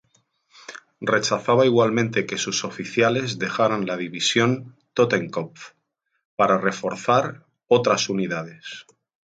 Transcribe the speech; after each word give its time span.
Rechazaba 1.11 1.67
igualmente 1.67 2.25
que 2.25 2.39
sus 2.39 2.63
oficiales 2.65 3.37
dejaran 3.37 3.85
la 3.85 3.97
división 3.97 4.75
"Totenkopf" 4.95 5.73
para 6.35 6.57
reforzar 6.57 7.45
otras 7.67 8.09
unidades. 8.09 8.87